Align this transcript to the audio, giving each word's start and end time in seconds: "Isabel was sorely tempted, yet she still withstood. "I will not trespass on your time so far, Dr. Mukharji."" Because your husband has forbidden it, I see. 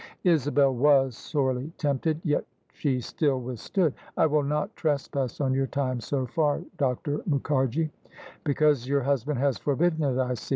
"Isabel 0.23 0.73
was 0.73 1.15
sorely 1.15 1.71
tempted, 1.77 2.21
yet 2.23 2.43
she 2.73 2.99
still 3.01 3.39
withstood. 3.39 3.93
"I 4.17 4.25
will 4.25 4.41
not 4.41 4.75
trespass 4.75 5.39
on 5.39 5.53
your 5.53 5.67
time 5.67 5.99
so 6.01 6.25
far, 6.25 6.61
Dr. 6.79 7.19
Mukharji."" 7.29 7.91
Because 8.43 8.87
your 8.87 9.01
husband 9.03 9.37
has 9.37 9.59
forbidden 9.59 10.01
it, 10.03 10.17
I 10.19 10.33
see. 10.33 10.49